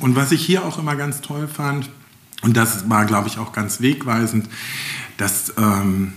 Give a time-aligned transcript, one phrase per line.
[0.00, 1.90] Und was ich hier auch immer ganz toll fand,
[2.42, 4.48] und das war, glaube ich, auch ganz wegweisend,
[5.16, 6.14] dass ähm,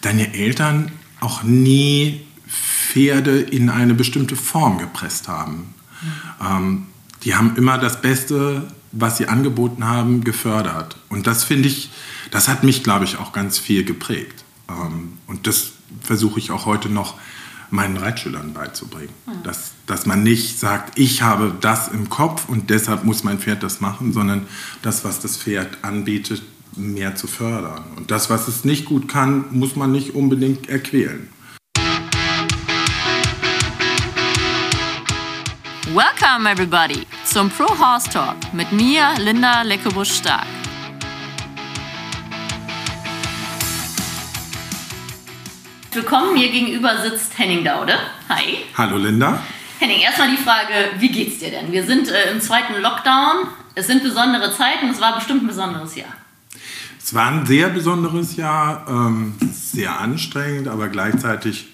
[0.00, 5.74] deine Eltern auch nie Pferde in eine bestimmte Form gepresst haben.
[6.00, 6.46] Mhm.
[6.46, 6.86] Ähm,
[7.22, 10.96] die haben immer das Beste, was sie angeboten haben, gefördert.
[11.10, 11.90] Und das finde ich,
[12.30, 14.44] das hat mich, glaube ich, auch ganz viel geprägt.
[14.68, 17.14] Ähm, und das versuche ich auch heute noch
[17.70, 19.12] meinen Reitschülern beizubringen.
[19.26, 19.42] Mhm.
[19.42, 23.62] Dass, dass man nicht sagt, ich habe das im Kopf und deshalb muss mein Pferd
[23.62, 24.46] das machen, sondern
[24.82, 26.42] das, was das Pferd anbietet,
[26.76, 27.84] mehr zu fördern.
[27.96, 31.28] Und das, was es nicht gut kann, muss man nicht unbedingt erquälen.
[35.92, 40.59] Welcome everybody zum Pro Horse Talk mit mir, Linda Leckebusch-Stark.
[45.92, 47.94] Willkommen, mir gegenüber sitzt Henning Daude.
[48.28, 48.58] Hi.
[48.76, 49.42] Hallo Linda.
[49.80, 51.72] Henning, erstmal die Frage, wie geht's dir denn?
[51.72, 55.96] Wir sind äh, im zweiten Lockdown, es sind besondere Zeiten, es war bestimmt ein besonderes
[55.96, 56.12] Jahr.
[57.02, 61.66] Es war ein sehr besonderes Jahr, ähm, sehr anstrengend, aber gleichzeitig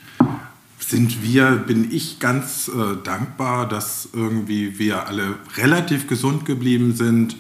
[0.79, 7.37] sind wir, bin ich ganz äh, dankbar, dass irgendwie wir alle relativ gesund geblieben sind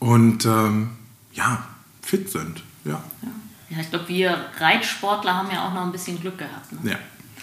[0.00, 0.90] und ähm,
[1.34, 1.62] ja,
[2.02, 2.64] fit sind.
[2.84, 3.28] Ja, ja.
[3.70, 6.72] Ja ich glaube, wir Reitsportler haben ja auch noch ein bisschen Glück gehabt.
[6.72, 6.92] Ne?
[6.92, 6.98] Ja.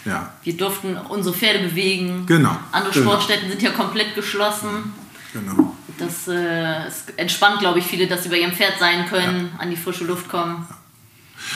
[0.05, 0.33] Ja.
[0.43, 2.25] Wir durften unsere Pferde bewegen.
[2.25, 2.57] Genau.
[2.71, 3.11] Andere genau.
[3.11, 4.93] Sportstätten sind ja komplett geschlossen.
[5.33, 5.75] Genau.
[5.97, 9.59] Das äh, entspannt, glaube ich, viele, dass sie bei ihrem Pferd sein können, ja.
[9.59, 10.65] an die frische Luft kommen.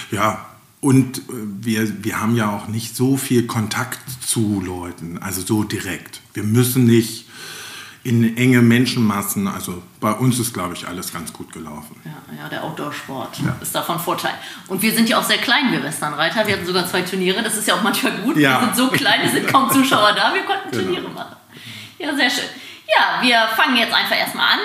[0.09, 0.45] Ja,
[0.81, 1.21] und äh,
[1.61, 6.21] wir, wir haben ja auch nicht so viel Kontakt zu Leuten, also so direkt.
[6.33, 7.27] Wir müssen nicht
[8.03, 11.95] in enge Menschenmassen, also bei uns ist, glaube ich, alles ganz gut gelaufen.
[12.03, 13.55] Ja, ja der Outdoor-Sport ja.
[13.61, 14.33] ist davon Vorteil.
[14.67, 16.47] Und wir sind ja auch sehr klein, wir Westernreiter.
[16.47, 18.37] Wir hatten sogar zwei Turniere, das ist ja auch manchmal gut.
[18.37, 18.59] Ja.
[18.59, 20.83] Wir sind so klein, es sind kaum Zuschauer da, wir konnten genau.
[20.83, 21.35] Turniere machen.
[21.99, 22.49] Ja, sehr schön.
[22.87, 24.59] Ja, wir fangen jetzt einfach erstmal an,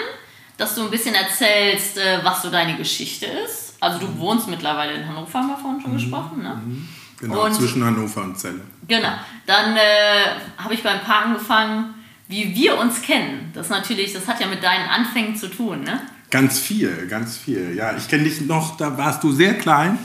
[0.56, 4.94] dass du ein bisschen erzählst, äh, was so deine Geschichte ist also du wohnst mittlerweile
[4.94, 5.96] in Hannover, haben wir vorhin schon mhm.
[5.96, 6.60] gesprochen, ne?
[6.64, 6.88] Mhm.
[7.18, 8.60] Genau, und, zwischen Hannover und Celle.
[8.86, 9.12] Genau.
[9.46, 10.26] Dann äh,
[10.58, 11.94] habe ich beim Paar angefangen,
[12.28, 13.50] wie wir uns kennen.
[13.54, 16.00] Das natürlich, das hat ja mit deinen Anfängen zu tun, ne?
[16.30, 17.74] Ganz viel, ganz viel.
[17.76, 19.96] Ja, ich kenne dich noch, da warst du sehr klein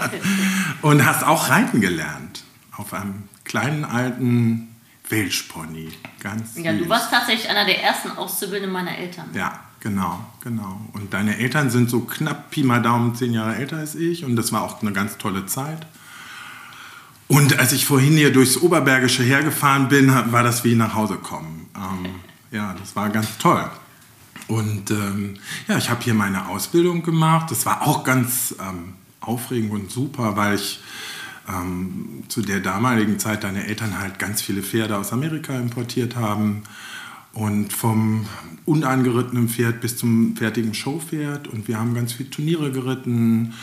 [0.82, 2.44] und hast auch reiten gelernt.
[2.76, 4.74] Auf einem kleinen alten
[5.08, 5.88] Welschpony.
[6.20, 9.30] Ganz ja, du warst tatsächlich einer der ersten Auszubildenden meiner Eltern.
[9.32, 10.80] Ja, Genau, genau.
[10.94, 14.34] Und deine Eltern sind so knapp Pi mal Daumen zehn Jahre älter als ich und
[14.34, 15.86] das war auch eine ganz tolle Zeit.
[17.28, 21.68] Und als ich vorhin hier durchs Oberbergische hergefahren bin, war das wie nach Hause kommen.
[21.74, 22.10] Ähm,
[22.50, 23.64] ja, das war ganz toll.
[24.46, 25.36] Und ähm,
[25.68, 27.50] ja, ich habe hier meine Ausbildung gemacht.
[27.50, 30.80] Das war auch ganz ähm, aufregend und super, weil ich
[31.48, 36.62] ähm, zu der damaligen Zeit deine Eltern halt ganz viele Pferde aus Amerika importiert haben
[37.32, 38.26] und vom
[38.64, 41.48] unangerittenen Pferd bis zum fertigen Showpferd.
[41.48, 43.54] Und wir haben ganz viele Turniere geritten.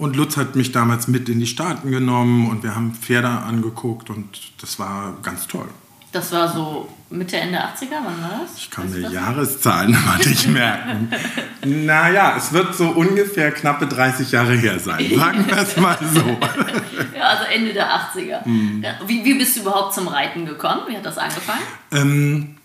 [0.00, 4.08] Und Lutz hat mich damals mit in die Staaten genommen und wir haben Pferde angeguckt
[4.08, 4.24] und
[4.58, 5.68] das war ganz toll.
[6.10, 8.56] Das war so Mitte, Ende 80er, wann war das?
[8.56, 11.12] Ich kann mir Jahreszahlen aber nicht merken.
[11.66, 16.20] naja, es wird so ungefähr knappe 30 Jahre her sein, sagen wir es mal so.
[17.14, 18.48] ja, also Ende der 80er.
[18.48, 18.82] Mhm.
[19.06, 20.80] Wie, wie bist du überhaupt zum Reiten gekommen?
[20.88, 21.60] Wie hat das angefangen?
[21.92, 22.56] Ähm,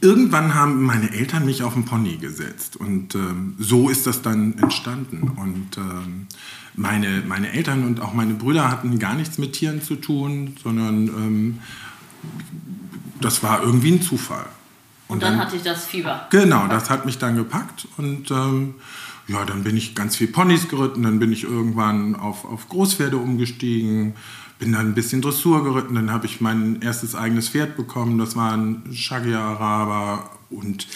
[0.00, 4.58] Irgendwann haben meine Eltern mich auf den Pony gesetzt und ähm, so ist das dann
[4.58, 5.32] entstanden.
[5.36, 6.26] Und ähm,
[6.74, 11.08] meine, meine Eltern und auch meine Brüder hatten gar nichts mit Tieren zu tun, sondern
[11.08, 11.58] ähm,
[13.20, 14.46] das war irgendwie ein Zufall.
[15.08, 16.26] Und, und dann, dann, hatte ich das Fieber.
[16.30, 18.74] Genau, das hat mich dann gepackt und ähm,
[19.28, 23.16] ja, dann bin ich ganz viel Ponys geritten, dann bin ich irgendwann auf, auf Großpferde
[23.16, 24.14] umgestiegen
[24.62, 28.36] bin dann ein bisschen Dressur geritten, dann habe ich mein erstes eigenes Pferd bekommen, das
[28.36, 30.86] war ein Shaggy Araber und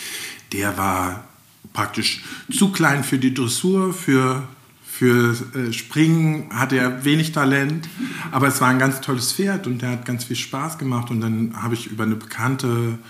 [0.53, 1.25] der war
[1.73, 4.45] praktisch zu klein für die Dressur, für,
[4.87, 7.89] für äh, Springen hatte er wenig Talent,
[8.31, 11.21] aber es war ein ganz tolles Pferd und der hat ganz viel Spaß gemacht und
[11.21, 13.01] dann habe ich über eine Bekannte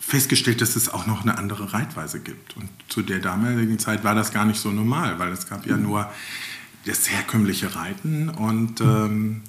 [0.00, 2.56] festgestellt, dass es auch noch eine andere Reitweise gibt.
[2.56, 5.76] Und zu der damaligen Zeit war das gar nicht so normal, weil es gab ja
[5.76, 6.10] nur
[6.84, 9.42] das herkömmliche Reiten und ähm,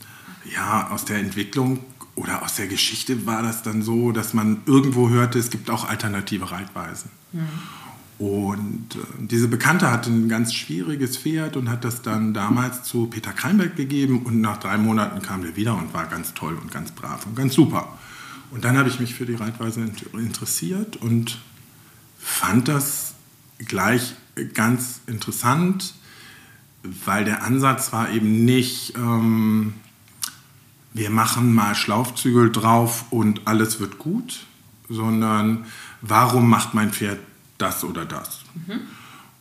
[0.46, 1.80] ja, aus der Entwicklung
[2.16, 5.88] oder aus der Geschichte war das dann so, dass man irgendwo hörte, es gibt auch
[5.88, 7.10] alternative Reitweisen.
[7.32, 7.48] Mhm.
[8.20, 13.06] Und äh, diese Bekannte hatte ein ganz schwieriges Pferd und hat das dann damals zu
[13.08, 16.70] Peter Kreinberg gegeben und nach drei Monaten kam der wieder und war ganz toll und
[16.72, 17.98] ganz brav und ganz super.
[18.52, 21.40] Und dann habe ich mich für die Reitweise interessiert und
[22.18, 23.14] fand das
[23.60, 24.16] gleich
[24.54, 25.94] ganz interessant,
[26.84, 29.76] weil der Ansatz war eben nicht, ähm,
[30.94, 34.46] wir machen mal Schlaufzügel drauf und alles wird gut,
[34.90, 35.66] sondern
[36.02, 37.20] warum macht mein Pferd
[37.58, 38.40] das oder das.
[38.68, 38.82] Mhm.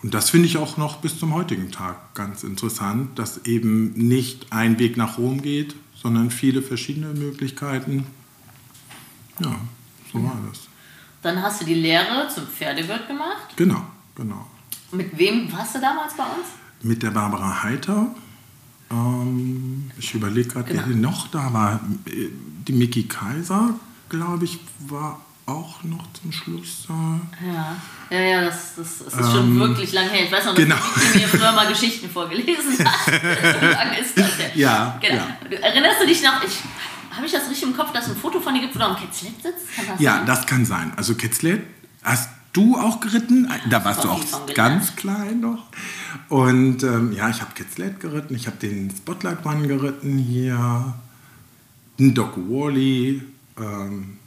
[0.03, 4.53] Und das finde ich auch noch bis zum heutigen Tag ganz interessant, dass eben nicht
[4.53, 8.07] ein Weg nach Rom geht, sondern viele verschiedene Möglichkeiten.
[9.41, 9.57] Ja,
[10.13, 10.69] so war das.
[11.23, 13.57] Dann hast du die Lehre zum Pferdewirt gemacht?
[13.57, 13.83] Genau,
[14.15, 14.47] genau.
[14.93, 16.47] Mit wem warst du damals bei uns?
[16.83, 18.15] Mit der Barbara Heiter.
[18.91, 20.83] Ähm, ich überlege gerade, genau.
[20.87, 21.81] wer noch da war.
[22.07, 23.75] Die Miki Kaiser,
[24.09, 27.21] glaube ich, war auch noch zum Schluss da.
[27.45, 27.77] Ja,
[28.11, 30.25] ja, ja das, das, das ist ähm, schon wirklich lange her.
[30.25, 30.77] Ich weiß noch, dass genau.
[31.15, 33.21] ich mir früher mal Geschichten vorgelesen habe.
[33.61, 34.47] so lange ist das ja.
[34.55, 35.25] Ja, genau.
[35.51, 35.59] ja.
[35.59, 36.59] Erinnerst du dich noch, ich,
[37.15, 38.97] habe ich das richtig im Kopf, dass ein Foto von dir gibt, wo du am
[38.97, 39.67] Ketzlet sitzt?
[39.77, 40.27] Das ja, sein?
[40.27, 40.93] das kann sein.
[40.97, 41.63] Also Ketzlet
[42.03, 43.51] hast du auch geritten.
[43.71, 44.23] Da warst du auch
[44.55, 45.65] ganz klein noch.
[46.29, 48.35] Und ähm, ja, ich habe Ketzlet geritten.
[48.35, 50.95] Ich habe den Spotlight One geritten hier.
[51.99, 53.23] Den Doc Wally.
[53.59, 54.19] Ähm,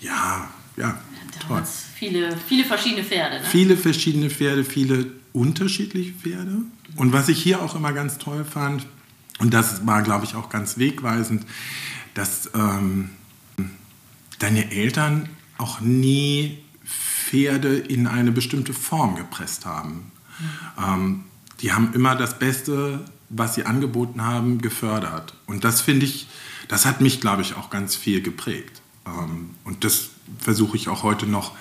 [0.00, 0.98] ja, ja.
[1.46, 1.62] Toll.
[1.94, 3.36] Viele, viele verschiedene Pferde.
[3.36, 3.44] Ne?
[3.44, 6.62] Viele verschiedene Pferde, viele unterschiedliche Pferde.
[6.96, 8.86] Und was ich hier auch immer ganz toll fand,
[9.38, 11.46] und das war, glaube ich, auch ganz wegweisend,
[12.14, 13.10] dass ähm,
[14.38, 20.10] deine Eltern auch nie Pferde in eine bestimmte Form gepresst haben.
[20.78, 21.24] Ähm,
[21.60, 25.34] die haben immer das Beste, was sie angeboten haben, gefördert.
[25.46, 26.26] Und das finde ich,
[26.68, 28.80] das hat mich, glaube ich, auch ganz viel geprägt.
[29.06, 31.52] Ähm, und das versuche ich auch heute noch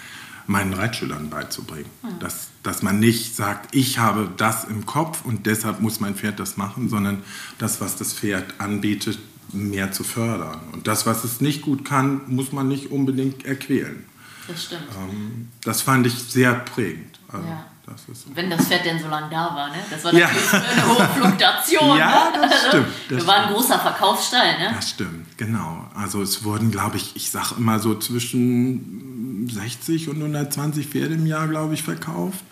[0.47, 1.89] meinen Reitschülern beizubringen.
[2.01, 2.19] Mhm.
[2.19, 6.39] Dass, dass man nicht sagt, ich habe das im Kopf und deshalb muss mein Pferd
[6.39, 7.23] das machen, sondern
[7.59, 9.19] das, was das Pferd anbietet,
[9.53, 10.59] mehr zu fördern.
[10.73, 14.05] Und das, was es nicht gut kann, muss man nicht unbedingt erquälen.
[14.47, 14.87] Das stimmt.
[14.97, 17.19] Ähm, das fand ich sehr prägend.
[17.27, 17.65] Also, ja.
[17.89, 18.25] Das.
[18.33, 19.77] Wenn das Pferd denn so lange da war, ne?
[19.89, 20.62] Das war natürlich ja.
[20.62, 21.97] eine hohe Fluktuation.
[21.97, 22.41] ja, ne?
[22.41, 22.88] das also, stimmt.
[23.09, 24.71] Das Wir waren ein großer Verkaufsstall, ne?
[24.75, 25.86] Das stimmt, genau.
[25.95, 31.25] Also es wurden, glaube ich, ich sage immer so zwischen 60 und 120 Pferde im
[31.25, 32.44] Jahr, glaube ich, verkauft.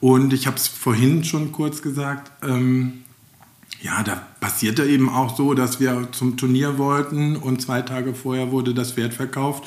[0.00, 3.04] Und ich habe es vorhin schon kurz gesagt, ähm,
[3.82, 8.52] ja, da passierte eben auch so, dass wir zum Turnier wollten und zwei Tage vorher
[8.52, 9.64] wurde das Pferd verkauft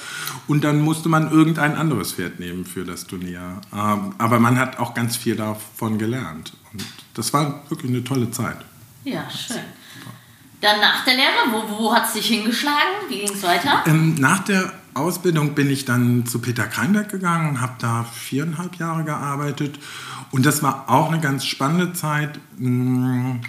[0.48, 3.62] und dann musste man irgendein anderes Pferd nehmen für das Turnier.
[3.74, 8.32] Ähm, aber man hat auch ganz viel davon gelernt und das war wirklich eine tolle
[8.32, 8.58] Zeit.
[9.04, 9.58] Ja, schön.
[10.62, 13.10] Dann nach der Lehre, wo, wo hat es dich hingeschlagen?
[13.10, 13.84] Wie ging es weiter?
[13.86, 19.04] Ähm, nach der Ausbildung bin ich dann zu Peter Kreinberg gegangen, habe da viereinhalb Jahre
[19.04, 19.78] gearbeitet
[20.32, 22.40] und das war auch eine ganz spannende Zeit.
[22.58, 23.42] Hm,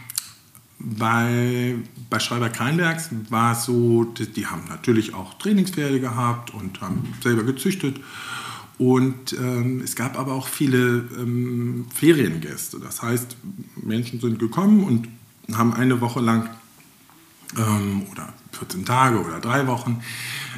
[0.79, 1.77] bei,
[2.11, 7.15] bei Schreiber Kreinbergs war es so, die, die, haben natürlich auch Trainingspferde gehabt und haben
[7.23, 8.01] selber gezüchtet.
[8.79, 12.79] Und ähm, es gab aber auch viele ähm, Feriengäste.
[12.79, 13.37] Das heißt,
[13.77, 15.09] Menschen sind gekommen und
[15.57, 16.51] haben eine Woche lang
[17.57, 20.03] ähm, oder 14 Tage oder drei Wochen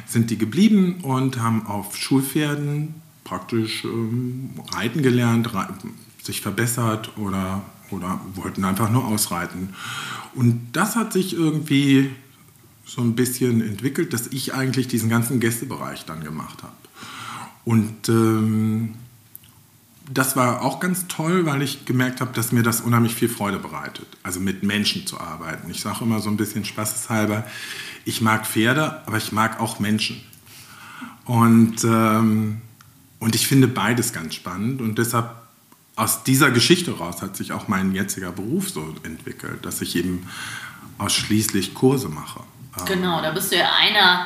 [0.05, 5.49] sind die geblieben und haben auf Schulpferden praktisch ähm, reiten gelernt,
[6.21, 9.75] sich verbessert oder oder wollten einfach nur ausreiten.
[10.35, 12.11] Und das hat sich irgendwie
[12.85, 16.73] so ein bisschen entwickelt, dass ich eigentlich diesen ganzen Gästebereich dann gemacht habe.
[17.65, 18.95] Und ähm,
[20.11, 23.59] das war auch ganz toll, weil ich gemerkt habe, dass mir das unheimlich viel Freude
[23.59, 25.69] bereitet, also mit Menschen zu arbeiten.
[25.69, 27.45] Ich sage immer so ein bisschen spaßeshalber,
[28.05, 30.19] ich mag Pferde, aber ich mag auch Menschen.
[31.25, 32.61] Und, ähm,
[33.19, 35.29] und ich finde beides ganz spannend und deshalb
[35.99, 40.25] aus dieser Geschichte raus hat sich auch mein jetziger Beruf so entwickelt, dass ich eben
[40.97, 42.39] ausschließlich Kurse mache.
[42.79, 44.25] Ähm, genau, da bist du ja einer,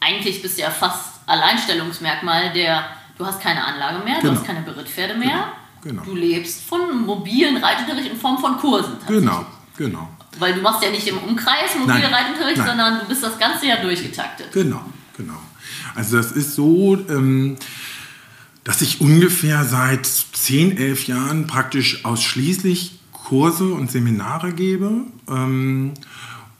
[0.00, 2.84] eigentlich bist du ja fast Alleinstellungsmerkmal, der,
[3.18, 4.32] du hast keine Anlage mehr, genau.
[4.32, 6.02] du hast keine Berittpferde mehr, genau.
[6.02, 6.02] Genau.
[6.02, 8.94] du lebst von mobilen Reitunterricht in Form von Kursen.
[9.06, 9.44] Genau,
[9.76, 10.08] genau.
[10.38, 13.78] Weil du machst ja nicht im Umkreis mobile Reitunterricht, sondern du bist das ganze Jahr
[13.78, 14.50] durchgetaktet.
[14.52, 14.82] Genau,
[15.16, 15.40] genau.
[15.94, 17.56] Also das ist so, ähm,
[18.66, 25.02] dass ich ungefähr seit 10, 11 Jahren praktisch ausschließlich Kurse und Seminare gebe.
[25.28, 25.94] Ähm,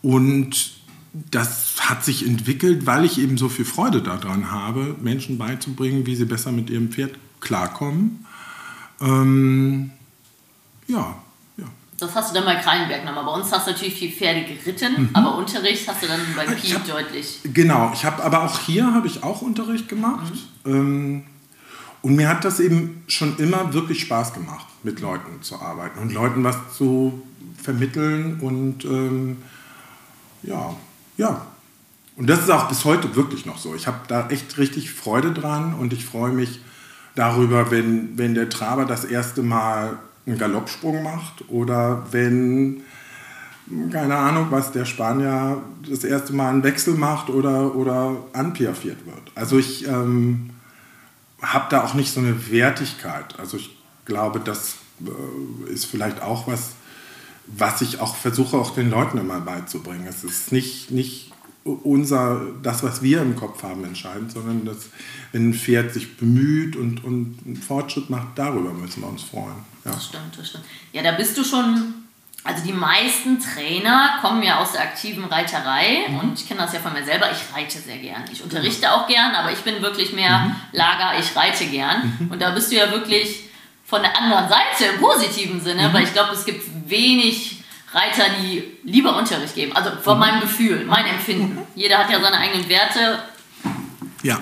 [0.02, 0.70] und
[1.12, 6.14] das hat sich entwickelt, weil ich eben so viel Freude daran habe, Menschen beizubringen, wie
[6.14, 8.24] sie besser mit ihrem Pferd klarkommen.
[9.00, 9.90] Ähm,
[10.86, 11.16] ja,
[11.56, 11.64] ja.
[11.98, 13.24] Das hast du dann bei Kreinberg nochmal.
[13.24, 15.10] Bei uns hast du natürlich viel Pferde geritten, mhm.
[15.12, 17.40] aber Unterricht hast du dann bei Piet deutlich.
[17.52, 20.32] Genau, ich habe aber auch hier habe ich auch Unterricht gemacht.
[20.62, 20.72] Mhm.
[20.72, 21.24] Ähm,
[22.02, 26.12] und mir hat das eben schon immer wirklich Spaß gemacht, mit Leuten zu arbeiten und
[26.12, 27.22] Leuten was zu
[27.60, 28.38] vermitteln.
[28.40, 29.38] Und ähm,
[30.42, 30.74] ja,
[31.16, 31.46] ja.
[32.16, 33.74] Und das ist auch bis heute wirklich noch so.
[33.74, 36.60] Ich habe da echt richtig Freude dran und ich freue mich
[37.14, 42.82] darüber, wenn, wenn der Traber das erste Mal einen Galoppsprung macht oder wenn
[43.90, 49.32] keine Ahnung, was der Spanier das erste Mal einen Wechsel macht oder, oder anpiaffiert wird.
[49.34, 50.50] Also ich ähm,
[51.52, 53.38] habe da auch nicht so eine Wertigkeit.
[53.38, 53.70] Also ich
[54.04, 56.72] glaube, das äh, ist vielleicht auch was,
[57.46, 60.06] was ich auch versuche, auch den Leuten immer beizubringen.
[60.06, 61.32] Es ist nicht, nicht
[61.64, 64.88] unser, das, was wir im Kopf haben, entscheidend, sondern dass,
[65.32, 69.64] wenn ein Pferd sich bemüht und, und einen Fortschritt macht, darüber müssen wir uns freuen.
[69.84, 69.92] Ja.
[69.92, 70.64] Das stimmt, das stimmt.
[70.92, 71.94] Ja, da bist du schon,
[72.46, 76.18] also die meisten Trainer kommen ja aus der aktiven Reiterei mhm.
[76.18, 78.24] und ich kenne das ja von mir selber, ich reite sehr gern.
[78.32, 80.56] Ich unterrichte auch gern, aber ich bin wirklich mehr mhm.
[80.72, 82.16] Lager, ich reite gern.
[82.18, 82.30] Mhm.
[82.30, 83.44] Und da bist du ja wirklich
[83.84, 85.92] von der anderen Seite im positiven Sinne, mhm.
[85.92, 87.62] weil ich glaube, es gibt wenig
[87.92, 89.72] Reiter, die lieber Unterricht geben.
[89.74, 90.20] Also von mhm.
[90.20, 91.58] meinem Gefühl, mein Empfinden.
[91.74, 93.18] Jeder hat ja seine eigenen Werte.
[94.22, 94.40] Ja.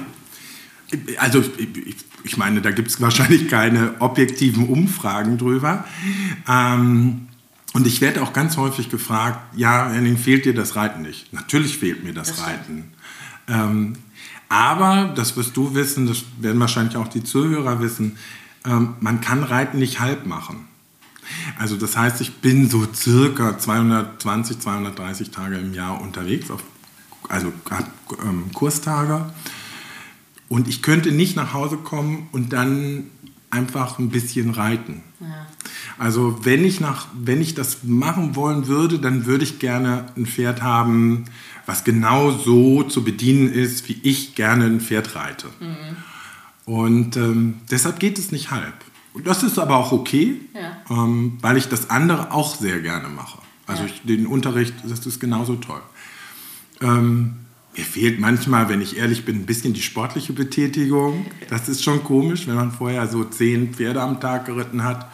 [1.18, 5.84] Also ich, ich meine, da gibt es wahrscheinlich keine objektiven Umfragen drüber.
[6.48, 7.28] Ähm,
[7.74, 11.32] und ich werde auch ganz häufig gefragt, ja, Henning, fehlt dir das Reiten nicht?
[11.32, 12.84] Natürlich fehlt mir das, das Reiten.
[13.48, 13.96] Ähm,
[14.48, 18.16] aber, das wirst du wissen, das werden wahrscheinlich auch die Zuhörer wissen,
[18.64, 20.68] ähm, man kann Reiten nicht halb machen.
[21.58, 26.62] Also das heißt, ich bin so circa 220, 230 Tage im Jahr unterwegs, auf,
[27.28, 27.52] also
[28.22, 29.32] ähm, Kurstage.
[30.48, 33.10] Und ich könnte nicht nach Hause kommen und dann
[33.50, 35.02] einfach ein bisschen reiten.
[35.28, 35.46] Ja.
[35.98, 40.26] Also wenn ich, nach, wenn ich das machen wollen würde, dann würde ich gerne ein
[40.26, 41.26] Pferd haben,
[41.66, 45.48] was genau so zu bedienen ist, wie ich gerne ein Pferd reite.
[45.60, 45.96] Mhm.
[46.66, 48.74] Und ähm, deshalb geht es nicht halb.
[49.12, 50.76] Und das ist aber auch okay, ja.
[50.90, 53.38] ähm, weil ich das andere auch sehr gerne mache.
[53.66, 53.88] Also ja.
[53.88, 55.80] ich, den Unterricht, das ist genauso toll.
[56.80, 57.36] Ähm,
[57.76, 61.26] mir fehlt manchmal, wenn ich ehrlich bin, ein bisschen die sportliche Betätigung.
[61.48, 65.10] Das ist schon komisch, wenn man vorher so zehn Pferde am Tag geritten hat.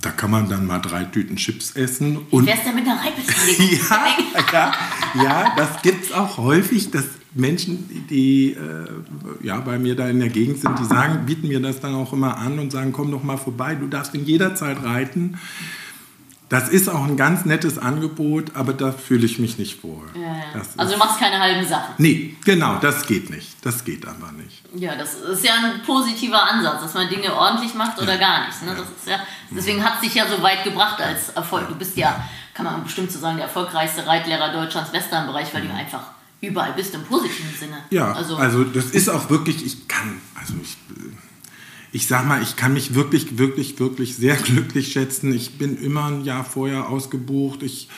[0.00, 2.18] Da kann man dann mal drei Tüten Chips essen.
[2.30, 3.66] Und Wie wär's denn mit einer Reitbeteiligung?
[3.90, 4.72] ja,
[5.14, 7.04] ja, ja, das gibt es auch häufig, dass
[7.34, 11.60] Menschen, die äh, ja, bei mir da in der Gegend sind, die sagen, bieten mir
[11.60, 14.54] das dann auch immer an und sagen, komm doch mal vorbei, du darfst in jeder
[14.54, 15.36] Zeit reiten.
[16.48, 20.06] Das ist auch ein ganz nettes Angebot, aber da fühle ich mich nicht wohl.
[20.14, 20.62] Ja, ja.
[20.78, 21.94] Also du machst keine halben Sachen.
[21.98, 23.54] Nee, genau, das geht nicht.
[23.62, 24.62] Das geht aber nicht.
[24.74, 28.18] Ja, das ist ja ein positiver Ansatz, dass man Dinge ordentlich macht oder ja.
[28.18, 28.62] gar nicht.
[28.62, 28.70] Ne?
[28.70, 31.68] Das ist ja, deswegen hat es dich ja so weit gebracht als Erfolg.
[31.68, 32.24] Du bist ja,
[32.54, 36.94] kann man bestimmt so sagen, der erfolgreichste Reitlehrer Deutschlands Westernbereich, weil du einfach überall bist
[36.94, 37.78] im positiven Sinne.
[37.90, 40.78] Ja, also, also das ist auch wirklich, ich kann, also ich
[41.92, 45.32] ich sag mal, ich kann mich wirklich, wirklich, wirklich sehr glücklich schätzen.
[45.32, 47.62] Ich bin immer ein Jahr vorher ausgebucht.
[47.62, 47.88] Ich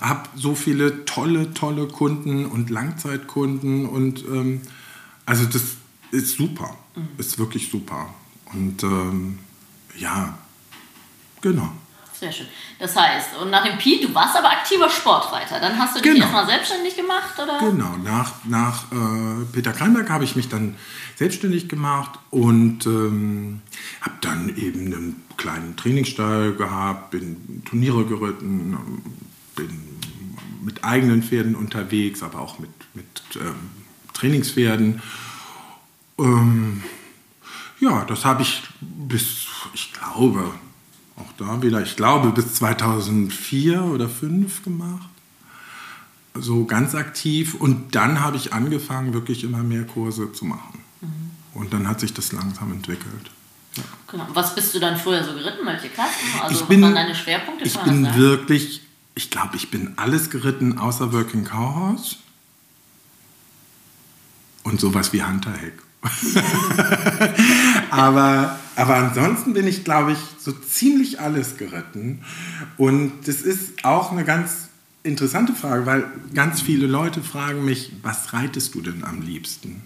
[0.00, 4.62] habe so viele tolle, tolle Kunden und Langzeitkunden und ähm,
[5.26, 5.62] also das
[6.10, 7.08] ist super, mhm.
[7.18, 8.12] ist wirklich super.
[8.52, 9.38] Und ähm,
[9.98, 10.38] ja,
[11.40, 11.72] genau.
[12.24, 12.46] Sehr schön.
[12.78, 15.60] Das heißt, und nach dem Pi, du warst aber aktiver Sportreiter.
[15.60, 16.24] Dann hast du dich genau.
[16.24, 17.58] erstmal selbstständig gemacht, oder?
[17.58, 20.74] Genau, nach, nach äh, Peter Kreinberg habe ich mich dann
[21.16, 23.60] selbstständig gemacht und ähm,
[24.00, 29.02] habe dann eben einen kleinen Trainingsstall gehabt, bin Turniere geritten,
[29.54, 29.82] bin
[30.62, 33.54] mit eigenen Pferden unterwegs, aber auch mit, mit ähm,
[34.14, 35.02] Trainingspferden.
[36.18, 36.82] Ähm,
[37.80, 40.54] ja, das habe ich bis, ich glaube,
[41.24, 45.08] auch da wieder, ich glaube, bis 2004 oder 2005 gemacht.
[46.34, 47.54] So ganz aktiv.
[47.54, 50.80] Und dann habe ich angefangen, wirklich immer mehr Kurse zu machen.
[51.00, 51.30] Mhm.
[51.54, 53.30] Und dann hat sich das langsam entwickelt.
[53.76, 53.82] Ja.
[54.08, 54.26] Genau.
[54.34, 55.64] Was bist du dann früher so geritten?
[55.64, 56.12] Welche Klassen?
[56.42, 57.64] Also ich bin, was waren deine Schwerpunkte?
[57.64, 58.16] Ich bin sagen?
[58.16, 58.82] wirklich,
[59.14, 62.18] ich glaube, ich bin alles geritten außer Working Cowhouse
[64.64, 65.74] und sowas wie Hunter Heck.
[67.90, 72.22] aber, aber ansonsten bin ich, glaube ich, so ziemlich alles geritten.
[72.76, 74.68] Und das ist auch eine ganz
[75.02, 76.04] interessante Frage, weil
[76.34, 79.82] ganz viele Leute fragen mich, was reitest du denn am liebsten?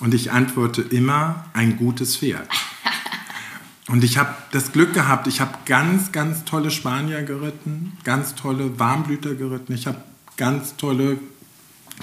[0.00, 2.48] Und ich antworte immer, ein gutes Pferd.
[3.88, 8.78] Und ich habe das Glück gehabt, ich habe ganz, ganz tolle Spanier geritten, ganz tolle
[8.78, 9.98] Warmblüter geritten, ich habe
[10.36, 11.18] ganz tolle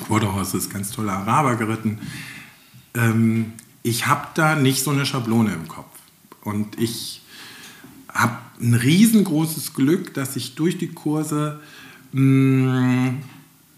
[0.07, 1.99] Quarter Horses, ganz tolle Araber geritten
[2.95, 3.53] ähm,
[3.83, 5.85] ich habe da nicht so eine Schablone im Kopf.
[6.45, 7.21] Und ich
[8.07, 11.59] habe ein riesengroßes Glück, dass ich durch die Kurse
[12.13, 13.23] mh, mm,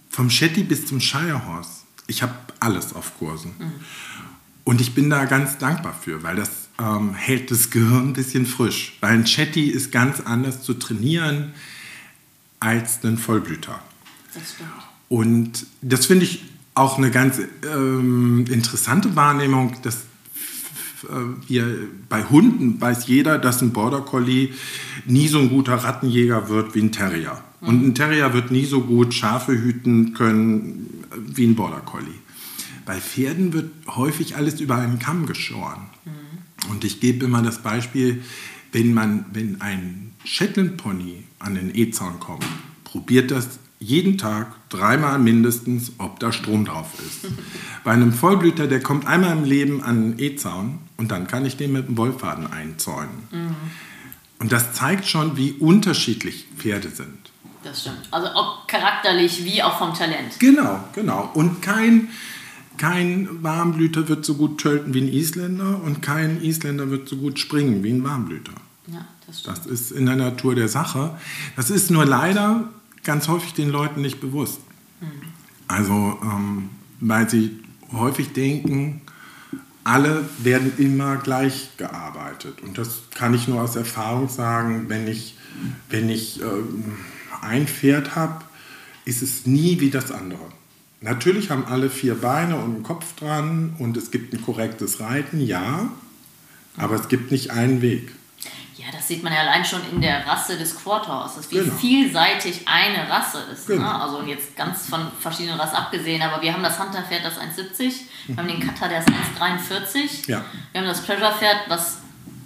[0.09, 3.51] vom Shetty bis zum Shirehorse, ich habe alles auf Kursen.
[3.57, 3.71] Mhm.
[4.63, 8.45] Und ich bin da ganz dankbar für, weil das ähm, hält das Gehirn ein bisschen
[8.45, 8.97] frisch.
[8.99, 11.53] Weil ein Chatty ist ganz anders zu trainieren
[12.59, 13.79] als ein Vollblüter.
[14.33, 14.69] Das stimmt.
[15.09, 16.43] Und das finde ich
[16.73, 19.99] auch eine ganz ähm, interessante Wahrnehmung, dass
[21.47, 21.77] wir,
[22.09, 24.53] bei Hunden weiß jeder, dass ein Border Collie
[25.05, 27.41] nie so ein guter Rattenjäger wird wie ein Terrier.
[27.61, 27.67] Mhm.
[27.67, 32.07] Und ein Terrier wird nie so gut Schafe hüten können wie ein Border Collie.
[32.85, 35.87] Bei Pferden wird häufig alles über einen Kamm geschoren.
[36.05, 36.71] Mhm.
[36.71, 38.23] Und ich gebe immer das Beispiel,
[38.71, 42.45] wenn, man, wenn ein Shetland Pony an den E-Zaun kommt,
[42.83, 47.31] probiert das jeden Tag dreimal mindestens, ob da Strom drauf ist.
[47.83, 51.57] Bei einem Vollblüter, der kommt einmal im Leben an den E-Zaun und dann kann ich
[51.57, 53.27] den mit dem Wollfaden einzäunen.
[53.31, 53.55] Mhm.
[54.39, 57.31] Und das zeigt schon, wie unterschiedlich Pferde sind.
[57.63, 58.07] Das stimmt.
[58.11, 60.39] Also ob charakterlich wie auch vom Talent.
[60.39, 61.29] Genau, genau.
[61.33, 62.09] Und kein,
[62.77, 67.39] kein Warmblüter wird so gut tölten wie ein Isländer und kein Isländer wird so gut
[67.39, 68.53] springen wie ein Warmblüter.
[68.87, 69.57] Ja, das stimmt.
[69.57, 71.17] Das ist in der Natur der Sache.
[71.55, 72.69] Das ist nur leider
[73.07, 74.59] ganz häufig den Leuten nicht bewusst.
[75.67, 77.59] Also, ähm, weil sie
[77.91, 79.01] häufig denken,
[79.83, 82.61] alle werden immer gleich gearbeitet.
[82.61, 85.37] Und das kann ich nur aus Erfahrung sagen, wenn ich,
[85.89, 86.97] wenn ich ähm,
[87.41, 88.43] ein Pferd habe,
[89.05, 90.51] ist es nie wie das andere.
[90.99, 95.39] Natürlich haben alle vier Beine und einen Kopf dran und es gibt ein korrektes Reiten,
[95.39, 95.89] ja,
[96.75, 98.11] aber es gibt nicht einen Weg.
[98.77, 101.73] Ja, das sieht man ja allein schon in der Rasse des Quarterhorses, wie genau.
[101.75, 103.67] vielseitig eine Rasse ist.
[103.69, 103.77] Ne?
[103.77, 103.87] Genau.
[103.87, 104.01] Ne?
[104.01, 107.93] Also jetzt ganz von verschiedenen Rassen abgesehen, aber wir haben das Hunter-Pferd, das 1,70,
[108.27, 110.45] wir haben den Cutter, der ist 1,43, ja.
[110.71, 111.97] wir haben das Pleasure-Pferd, was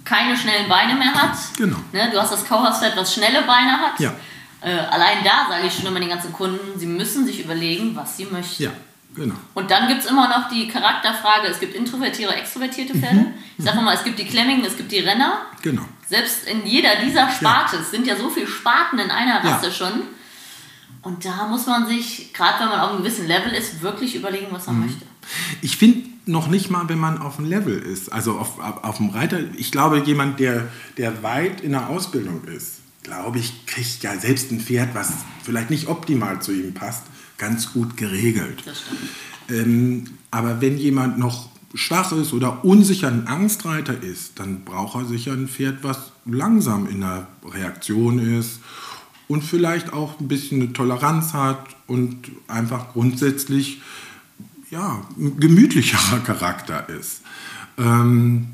[0.04, 1.36] keine schnellen Beine mehr hat.
[1.58, 1.76] Genau.
[1.92, 2.10] Ne?
[2.10, 4.00] Du hast das Cowhouse-Pferd, was schnelle Beine hat.
[4.00, 4.14] Ja.
[4.62, 8.16] Äh, allein da sage ich schon immer den ganzen Kunden, sie müssen sich überlegen, was
[8.16, 8.62] sie möchten.
[8.62, 8.70] Ja.
[9.14, 9.34] Genau.
[9.54, 13.20] Und dann gibt es immer noch die Charakterfrage, es gibt introvertierte, extrovertierte Pferde.
[13.20, 13.34] Mhm.
[13.58, 15.42] Ich sage mal, es gibt die Klemmigen, es gibt die Renner.
[15.60, 15.82] Genau.
[16.08, 17.82] Selbst in jeder dieser Sparte, ja.
[17.82, 19.72] es sind ja so viele Sparten in einer Rasse ja.
[19.72, 20.02] schon.
[21.02, 24.46] Und da muss man sich, gerade wenn man auf einem gewissen Level ist, wirklich überlegen,
[24.50, 24.86] was man mhm.
[24.86, 25.06] möchte.
[25.60, 28.96] Ich finde noch nicht mal, wenn man auf dem Level ist, also auf, auf, auf
[28.98, 34.02] dem Reiter, ich glaube, jemand, der, der weit in der Ausbildung ist, glaube ich, kriegt
[34.02, 37.04] ja selbst ein Pferd, was vielleicht nicht optimal zu ihm passt,
[37.42, 38.62] ganz gut geregelt.
[39.50, 45.06] Ähm, aber wenn jemand noch schwach ist oder unsicher ein Angstreiter ist, dann braucht er
[45.06, 48.60] sicher ein Pferd, was langsam in der Reaktion ist
[49.26, 53.80] und vielleicht auch ein bisschen eine Toleranz hat und einfach grundsätzlich
[54.70, 57.22] ja, gemütlicherer Charakter ist.
[57.76, 58.51] Ähm,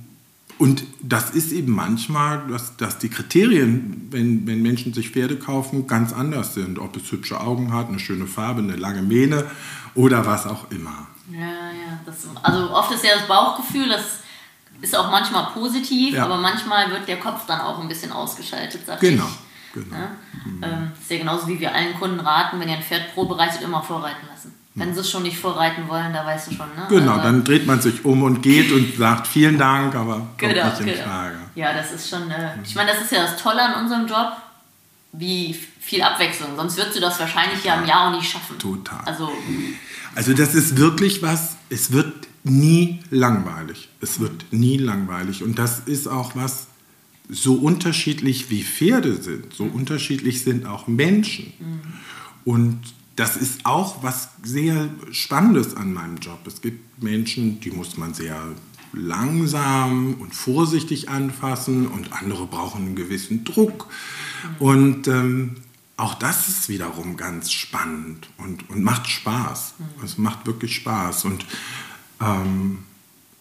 [0.59, 5.87] und das ist eben manchmal, dass, dass die Kriterien, wenn, wenn Menschen sich Pferde kaufen,
[5.87, 6.81] ganz anders sind.
[6.81, 9.45] Ob es hübsche Augen hat, eine schöne Farbe, eine lange Mähne
[9.95, 11.07] oder was auch immer.
[11.31, 12.01] Ja, ja.
[12.05, 14.21] Das, also oft ist ja das Bauchgefühl, das
[14.81, 16.25] ist auch manchmal positiv, ja.
[16.25, 19.27] aber manchmal wird der Kopf dann auch ein bisschen ausgeschaltet, sag genau.
[19.27, 19.75] ich.
[19.75, 19.97] Genau.
[19.97, 20.11] Ja?
[20.45, 20.65] Mhm.
[20.65, 23.83] Ähm, ist ja genauso wie wir allen Kunden raten, wenn ihr ein Pferd probereitet, immer
[23.83, 24.55] vorreiten lassen.
[24.79, 26.87] Wenn sie es schon nicht vorreiten wollen, da weißt du schon, ne?
[26.89, 30.39] Genau, also, dann dreht man sich um und geht und sagt vielen Dank, aber kommt
[30.39, 31.03] genau, nicht in genau.
[31.05, 31.37] Frage.
[31.55, 34.33] Ja, das ist schon, äh, ich meine, das ist ja das Tolle an unserem Job,
[35.13, 36.51] wie viel Abwechslung.
[36.57, 38.59] Sonst würdest du das wahrscheinlich ja im Jahr auch nicht schaffen.
[38.59, 39.01] Total.
[39.05, 39.31] Also,
[40.15, 43.89] also das ist wirklich was, es wird nie langweilig.
[44.01, 45.43] Es wird nie langweilig.
[45.43, 46.69] Und das ist auch was,
[47.29, 51.53] so unterschiedlich wie Pferde sind, so unterschiedlich sind auch Menschen.
[51.59, 51.81] Mhm.
[52.45, 52.81] Und
[53.19, 56.39] das ist auch was sehr Spannendes an meinem Job.
[56.47, 58.41] Es gibt Menschen, die muss man sehr
[58.93, 63.89] langsam und vorsichtig anfassen und andere brauchen einen gewissen Druck.
[64.61, 65.57] Und ähm,
[65.97, 69.75] auch das ist wiederum ganz spannend und, und macht Spaß.
[70.05, 71.25] Es macht wirklich Spaß.
[71.25, 71.45] Und
[72.21, 72.85] ähm,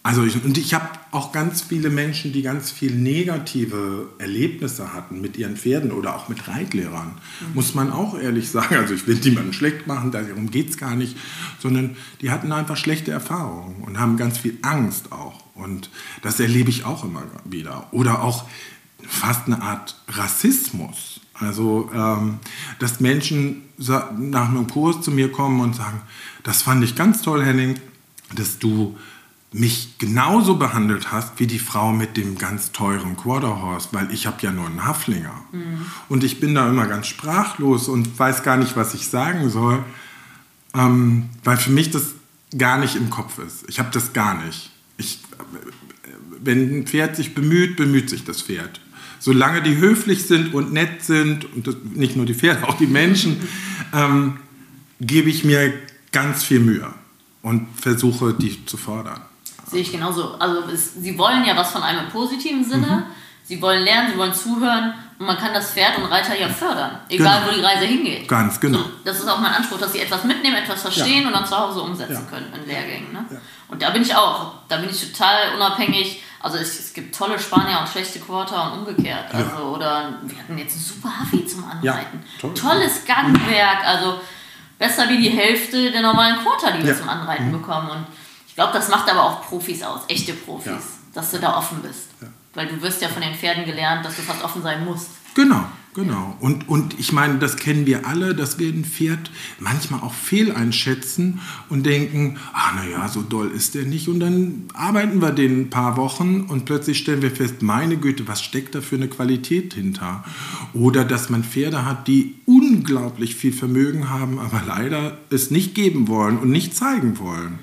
[0.07, 5.19] also ich, und ich habe auch ganz viele Menschen, die ganz viele negative Erlebnisse hatten
[5.19, 7.07] mit ihren Pferden oder auch mit Reitlehrern.
[7.41, 7.55] Mhm.
[7.55, 8.77] Muss man auch ehrlich sagen.
[8.77, 11.17] Also ich will niemanden schlecht machen, darum geht es gar nicht.
[11.59, 15.43] Sondern die hatten einfach schlechte Erfahrungen und haben ganz viel Angst auch.
[15.55, 15.89] Und
[16.21, 17.87] das erlebe ich auch immer wieder.
[17.91, 18.45] Oder auch
[19.05, 21.19] fast eine Art Rassismus.
[21.33, 22.39] Also, ähm,
[22.79, 25.99] dass Menschen nach einem Kurs zu mir kommen und sagen,
[26.43, 27.77] das fand ich ganz toll, Henning,
[28.35, 28.95] dass du
[29.53, 34.37] mich genauso behandelt hast wie die Frau mit dem ganz teuren Quarterhorse, weil ich habe
[34.41, 35.41] ja nur einen Haflinger.
[35.51, 35.85] Mhm.
[36.09, 39.83] Und ich bin da immer ganz sprachlos und weiß gar nicht, was ich sagen soll,
[40.75, 42.15] ähm, weil für mich das
[42.57, 43.65] gar nicht im Kopf ist.
[43.69, 44.69] Ich habe das gar nicht.
[44.97, 45.19] Ich,
[46.43, 48.81] wenn ein Pferd sich bemüht, bemüht sich das Pferd.
[49.19, 52.87] Solange die höflich sind und nett sind, und das, nicht nur die Pferde, auch die
[52.87, 53.37] Menschen,
[53.93, 54.37] ähm,
[54.99, 55.73] gebe ich mir
[56.11, 56.87] ganz viel Mühe
[57.41, 59.21] und versuche, die zu fordern.
[59.69, 60.35] Sehe ich genauso.
[60.39, 62.87] Also es, sie wollen ja was von einem im positiven Sinne.
[62.87, 63.03] Mhm.
[63.43, 66.99] Sie wollen lernen, sie wollen zuhören Und man kann das Pferd und Reiter ja fördern,
[67.07, 67.51] egal genau.
[67.51, 68.27] wo die Reise hingeht.
[68.27, 68.79] Ganz genau.
[68.79, 71.27] So, das ist auch mein Anspruch, dass sie etwas mitnehmen, etwas verstehen ja.
[71.27, 72.29] und dann zu Hause umsetzen ja.
[72.29, 73.13] können in Lehrgängen.
[73.13, 73.25] Ne?
[73.29, 73.37] Ja.
[73.69, 76.23] Und da bin ich auch, da bin ich total unabhängig.
[76.41, 79.33] Also es, es gibt tolle Spanier und schlechte Quarter und umgekehrt.
[79.33, 82.23] Also, Oder wir hatten jetzt einen super Huffy zum Anreiten.
[82.39, 82.53] Toll.
[82.53, 84.19] Tolles Gangwerk, also
[84.77, 87.53] besser wie die Hälfte der normalen Quarter, die wir zum Anreiten mhm.
[87.53, 87.89] bekommen.
[87.89, 88.05] Und
[88.57, 92.07] glaube, das macht aber auch Profis aus, echte Profis, dass du da offen bist.
[92.55, 95.09] Weil du wirst ja von den Pferden gelernt, dass du fast offen sein musst.
[95.35, 96.35] Genau, genau.
[96.39, 101.39] Und, und ich meine, das kennen wir alle, dass wir ein Pferd manchmal auch fehleinschätzen
[101.69, 104.07] und denken, ah naja, so doll ist der nicht.
[104.07, 108.27] Und dann arbeiten wir den ein paar Wochen und plötzlich stellen wir fest, meine Güte,
[108.27, 110.23] was steckt da für eine Qualität hinter?
[110.73, 116.07] Oder dass man Pferde hat, die unglaublich viel Vermögen haben, aber leider es nicht geben
[116.07, 117.59] wollen und nicht zeigen wollen.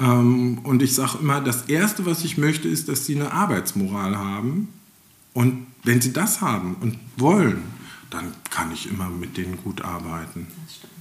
[0.00, 4.16] Ähm, und ich sage immer, das Erste, was ich möchte, ist, dass sie eine Arbeitsmoral
[4.16, 4.68] haben.
[5.32, 7.62] Und wenn sie das haben und wollen,
[8.10, 10.46] dann kann ich immer mit denen gut arbeiten.
[10.64, 10.94] Das stimmt.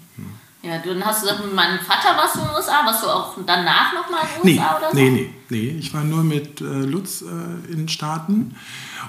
[0.63, 3.08] Ja, dann hast du gesagt, mit meinem Vater warst du in den USA, warst du
[3.08, 4.98] auch danach nochmal in den USA nee, oder so?
[4.98, 5.78] Nee, nee, nee.
[5.78, 8.56] Ich war nur mit äh, Lutz äh, in den Staaten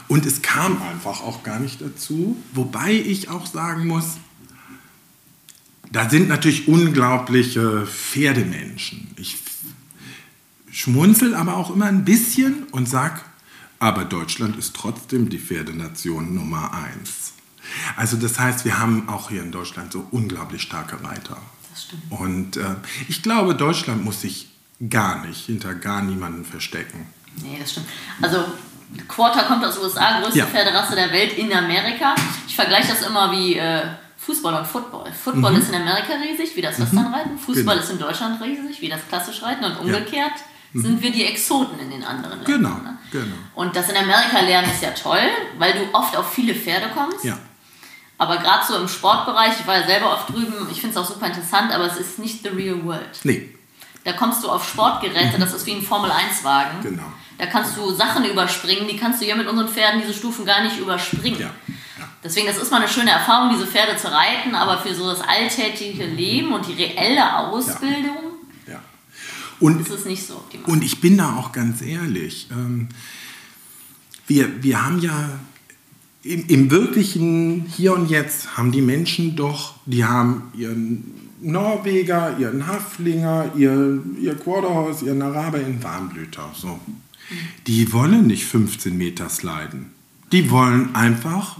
[0.08, 2.36] und es kam einfach auch gar nicht dazu.
[2.54, 4.16] Wobei ich auch sagen muss,
[5.92, 9.14] da sind natürlich unglaubliche Pferdemenschen.
[9.16, 9.36] Ich
[10.74, 13.22] schmunzel aber auch immer ein bisschen und sag,
[13.78, 17.32] aber Deutschland ist trotzdem die Pferdenation Nummer eins.
[17.96, 21.38] Also das heißt, wir haben auch hier in Deutschland so unglaublich starke Reiter.
[21.70, 22.02] Das stimmt.
[22.10, 22.74] Und äh,
[23.08, 24.48] ich glaube, Deutschland muss sich
[24.90, 27.06] gar nicht hinter gar niemanden verstecken.
[27.42, 27.86] Nee, das stimmt.
[28.20, 28.44] Also
[29.08, 30.46] Quarter kommt aus den USA, größte ja.
[30.46, 32.14] Pferderasse der Welt in Amerika.
[32.46, 33.82] Ich vergleiche das immer wie äh,
[34.18, 35.10] Fußball und Football.
[35.12, 35.58] Football mhm.
[35.58, 36.84] ist in Amerika riesig, wie das mhm.
[36.84, 37.38] Westernreiten.
[37.38, 37.86] Fußball genau.
[37.86, 40.32] ist in Deutschland riesig, wie das klassisch Reiten und umgekehrt.
[40.36, 42.62] Ja sind wir die Exoten in den anderen Ländern.
[42.62, 42.98] Genau, ne?
[43.12, 43.36] genau.
[43.54, 45.22] Und das in Amerika lernen ist ja toll,
[45.58, 47.24] weil du oft auf viele Pferde kommst.
[47.24, 47.38] Ja.
[48.18, 51.08] Aber gerade so im Sportbereich, ich war ja selber oft drüben, ich finde es auch
[51.08, 53.20] super interessant, aber es ist nicht the real world.
[53.22, 53.50] Nee.
[54.04, 55.40] Da kommst du auf Sportgeräte, mhm.
[55.40, 56.82] das ist wie ein Formel-1-Wagen.
[56.82, 57.04] Genau.
[57.38, 60.62] Da kannst du Sachen überspringen, die kannst du ja mit unseren Pferden diese Stufen gar
[60.62, 61.40] nicht überspringen.
[61.40, 61.46] Ja.
[61.98, 62.08] ja.
[62.22, 65.20] Deswegen, das ist mal eine schöne Erfahrung, diese Pferde zu reiten, aber für so das
[65.20, 68.33] alltägliche Leben und die reelle Ausbildung
[69.60, 70.70] und, ist es nicht so optimal.
[70.70, 72.48] Und ich bin da auch ganz ehrlich.
[72.50, 72.88] Ähm,
[74.26, 75.38] wir, wir haben ja
[76.22, 81.04] im, im wirklichen Hier und Jetzt haben die Menschen doch, die haben ihren
[81.40, 86.50] Norweger, ihren Haflinger, ihr, ihr Quarterhaus, ihren Araber, ihren Warmblüter.
[86.54, 86.80] So.
[87.66, 89.90] Die wollen nicht 15 Meter sliden.
[90.32, 91.58] Die wollen einfach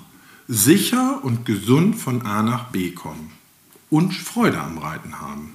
[0.48, 3.30] sicher und gesund von A nach B kommen
[3.90, 5.52] und Freude am Reiten haben.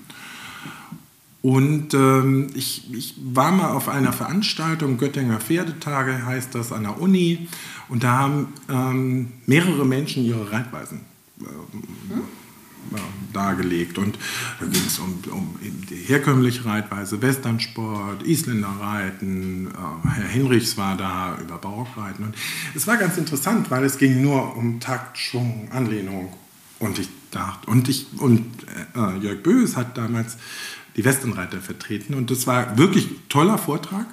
[1.42, 7.00] Und ähm, ich, ich war mal auf einer Veranstaltung, Göttinger Pferdetage heißt das, an der
[7.00, 7.48] Uni.
[7.88, 11.02] Und da haben ähm, mehrere Menschen ihre Reitweisen
[11.40, 13.00] äh, äh,
[13.32, 13.98] dargelegt.
[13.98, 14.18] Und
[14.60, 15.56] da ging es um, um
[15.90, 19.68] die herkömmliche Reitweise, Westernsport, Isländerreiten.
[19.68, 22.26] Äh, Herr Hinrichs war da über Barockreiten.
[22.26, 22.36] Und
[22.76, 26.34] es war ganz interessant, weil es ging nur um Takt, Schwung, Anlehnung.
[26.80, 28.46] Und ich dachte, und, ich, und
[28.96, 30.38] äh, Jörg Bös hat damals
[30.96, 32.14] die Westernreiter vertreten.
[32.14, 34.06] Und das war wirklich ein toller Vortrag.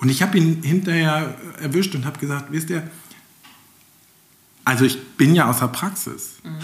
[0.00, 2.88] Und ich habe ihn hinterher erwischt und habe gesagt, wisst ihr,
[4.64, 6.36] also ich bin ja aus der Praxis.
[6.42, 6.58] Mhm.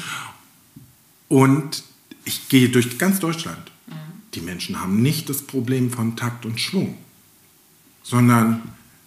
[1.28, 1.84] Und
[2.24, 3.70] ich gehe durch ganz Deutschland.
[3.86, 3.92] Mhm.
[4.34, 6.96] Die Menschen haben nicht das Problem von Takt und Schwung,
[8.02, 8.62] sondern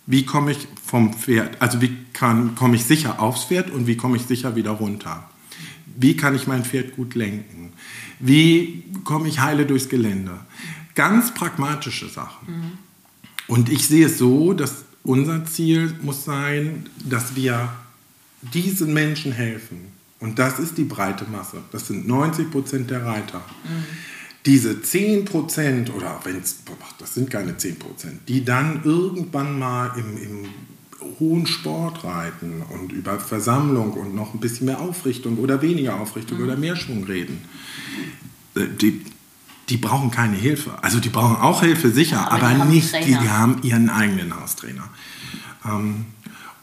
[0.06, 4.18] wie komme ich vom Pferd, also wie komme ich sicher aufs Pferd und wie komme
[4.18, 5.30] ich sicher wieder runter?
[5.96, 7.74] Wie kann ich mein Pferd gut lenken?
[8.26, 10.40] Wie komme ich heile durchs Gelände?
[10.96, 12.48] Ganz pragmatische Sachen.
[12.48, 12.72] Mhm.
[13.48, 17.74] Und ich sehe es so, dass unser Ziel muss sein, dass wir
[18.42, 19.92] diesen Menschen helfen.
[20.22, 21.58] Und das ist die breite Masse.
[21.74, 23.40] Das sind 90 Prozent der Reiter.
[23.66, 23.84] Mhm.
[24.46, 26.60] Diese 10 Prozent, oder wenn es,
[27.00, 30.46] das sind keine 10 Prozent, die dann irgendwann mal im, im
[31.20, 36.40] hohen Sport reiten und über Versammlung und noch ein bisschen mehr Aufrichtung oder weniger Aufrichtung
[36.40, 36.44] mhm.
[36.44, 37.42] oder mehr Schwung reden.
[38.56, 39.02] Äh, die,
[39.70, 40.72] die brauchen keine Hilfe.
[40.82, 44.40] Also die brauchen auch Hilfe, sicher, ja, aber, aber nicht, die, die, haben ihren eigenen
[44.40, 44.90] Haustrainer.
[45.66, 46.06] Ähm,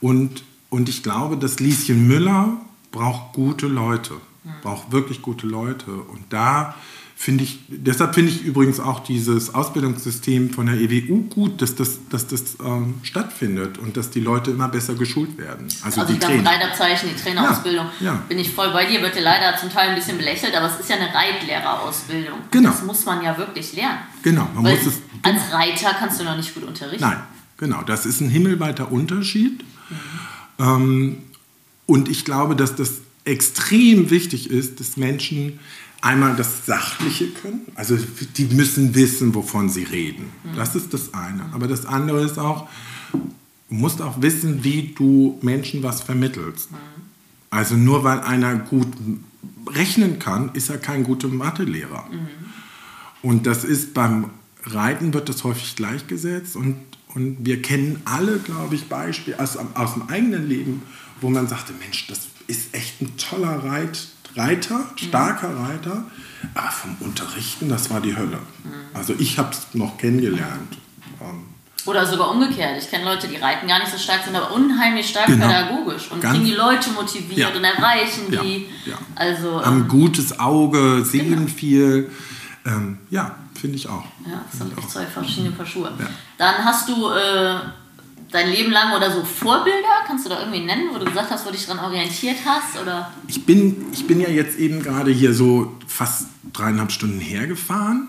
[0.00, 2.59] und, und ich glaube, dass Lieschen Müller
[2.92, 4.50] braucht gute Leute, mhm.
[4.62, 5.92] braucht wirklich gute Leute.
[5.92, 6.74] Und da
[7.20, 11.98] finde ich, deshalb finde ich übrigens auch dieses Ausbildungssystem von der EWU gut, dass das,
[12.09, 15.68] dass das ähm, stattfindet und dass die Leute immer besser geschult werden.
[15.85, 18.22] Also, also die Reiterzeichen, die Trainerausbildung, ja, ja.
[18.26, 20.80] bin ich voll bei dir, wird ja leider zum Teil ein bisschen belächelt, aber es
[20.80, 22.38] ist ja eine Reitlehrerausbildung.
[22.52, 22.70] Genau.
[22.70, 23.98] Das muss man ja wirklich lernen.
[24.22, 25.02] Genau, man Weil muss es.
[25.20, 27.04] Als Reiter kannst du noch nicht gut unterrichten.
[27.04, 27.20] Nein,
[27.59, 29.62] genau, das ist ein himmelweiter Unterschied.
[29.90, 29.96] Mhm.
[30.59, 31.18] Ähm,
[31.85, 35.59] und ich glaube, dass das extrem wichtig ist, dass Menschen
[36.00, 37.62] einmal das Sachliche können.
[37.74, 37.96] Also
[38.36, 40.26] die müssen wissen, wovon sie reden.
[40.44, 40.56] Mhm.
[40.56, 41.44] Das ist das eine.
[41.52, 42.68] Aber das andere ist auch,
[43.12, 46.70] du musst auch wissen, wie du Menschen was vermittelst.
[46.70, 46.76] Mhm.
[47.50, 48.88] Also nur weil einer gut
[49.66, 52.06] rechnen kann, ist er kein guter Mathelehrer.
[52.10, 52.28] Mhm.
[53.22, 54.30] Und das ist beim
[54.64, 56.76] Reiten wird das häufig gleichgesetzt und,
[57.14, 60.82] und wir kennen alle, glaube ich, Beispiele aus, aus dem eigenen Leben,
[61.20, 66.05] wo man sagte, Mensch, das ist echt ein toller Reit, Reiter, starker Reiter,
[66.55, 68.38] aber vom Unterrichten, das war die Hölle.
[68.95, 70.79] Also ich habe es noch kennengelernt.
[71.21, 71.45] Ähm,
[71.87, 72.83] Oder sogar umgekehrt.
[72.83, 75.47] Ich kenne Leute, die reiten gar nicht so stark, sind aber unheimlich stark genau.
[75.47, 77.49] pädagogisch und Ganz kriegen die Leute motiviert ja.
[77.49, 78.69] und erreichen die.
[78.88, 78.99] Ja.
[79.14, 81.49] Also, Haben ähm, gutes Auge, sehen genau.
[81.49, 82.11] viel.
[82.66, 84.05] Ähm, ja, finde ich auch.
[84.27, 85.90] Ja, das sind echt zwei verschiedene Paar Schuhe.
[85.99, 86.07] Ja.
[86.37, 87.57] Dann hast du äh,
[88.31, 90.05] dein Leben lang oder so Vorbilder?
[90.07, 92.81] Kannst du da irgendwie nennen, wo du gesagt hast, wo du dich daran orientiert hast?
[92.81, 93.12] Oder?
[93.29, 98.09] Ich, bin, ich bin ja jetzt eben gerade hier so fast dreieinhalb Stunden hergefahren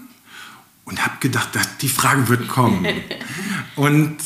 [0.85, 1.49] und habe gedacht,
[1.81, 2.85] die Frage wird kommen.
[3.75, 4.17] und,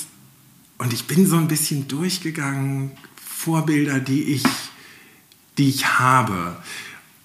[0.77, 4.43] und ich bin so ein bisschen durchgegangen, Vorbilder, die ich,
[5.57, 6.57] die ich habe.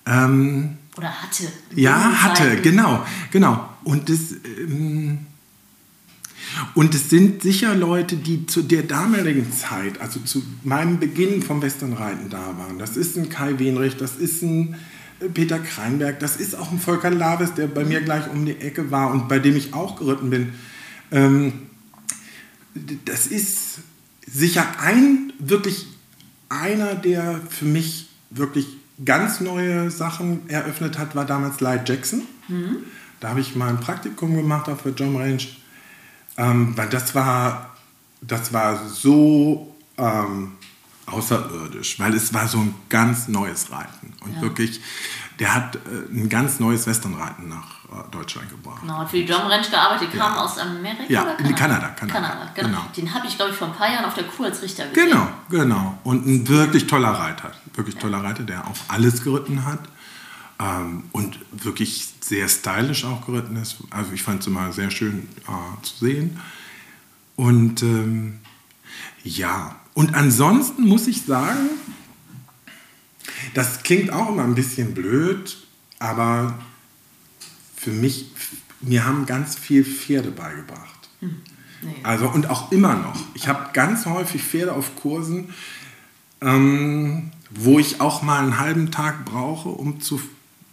[0.07, 1.51] Ähm, oder hatte.
[1.75, 3.69] Ja, hatte, genau, genau.
[3.85, 4.33] Und das...
[4.59, 5.27] Ähm,
[6.75, 11.63] und es sind sicher Leute, die zu der damaligen Zeit, also zu meinem Beginn vom
[11.63, 12.79] Westernreiten da waren.
[12.79, 14.75] Das ist ein Kai Wenrich, das ist ein
[15.21, 18.57] äh, Peter Kreinberg, das ist auch ein Volker Laves, der bei mir gleich um die
[18.57, 20.53] Ecke war und bei dem ich auch geritten bin.
[21.13, 21.53] Ähm,
[23.05, 23.81] das ist
[24.27, 25.87] sicher ein, wirklich
[26.49, 28.67] einer, der für mich wirklich
[29.05, 32.23] ganz neue Sachen eröffnet hat, war damals Light Jackson.
[32.49, 32.79] Mhm.
[33.19, 35.43] Da habe ich mal ein Praktikum gemacht auf der John Range
[36.37, 37.71] ähm, weil das war,
[38.21, 40.53] das war so ähm,
[41.07, 44.15] außerirdisch, weil es war so ein ganz neues Reiten.
[44.25, 44.43] Und ja.
[44.43, 44.81] wirklich,
[45.39, 45.79] der hat äh,
[46.13, 48.81] ein ganz neues Westernreiten nach äh, Deutschland gebracht.
[48.83, 50.25] Genau, hat für die John Ranch gearbeitet, die ja.
[50.25, 51.57] kam aus Amerika ja, oder Kanada?
[51.57, 52.21] Kanada, Kanada.
[52.21, 52.69] Kanada genau.
[52.69, 52.81] genau.
[52.97, 55.11] Den habe ich, glaube ich, vor ein paar Jahren auf der Kur als Richter gesehen.
[55.11, 55.99] Genau, genau.
[56.05, 57.53] Und ein wirklich toller Reiter.
[57.75, 59.81] Wirklich toller Reiter, der auch alles geritten hat.
[60.61, 63.79] Ähm, und wirklich sehr stylisch auch geritten ist.
[63.89, 66.39] Also ich fand es immer sehr schön äh, zu sehen.
[67.35, 68.41] Und ähm,
[69.25, 71.71] ja, und ansonsten muss ich sagen,
[73.55, 75.67] das klingt auch immer ein bisschen blöd,
[75.99, 76.59] aber
[77.75, 78.31] für mich,
[78.83, 81.09] mir haben ganz viel Pferde beigebracht.
[81.21, 81.37] Hm.
[81.83, 81.95] Nee.
[82.03, 83.19] Also und auch immer noch.
[83.33, 85.55] Ich habe ganz häufig Pferde auf Kursen,
[86.43, 90.21] ähm, wo ich auch mal einen halben Tag brauche, um zu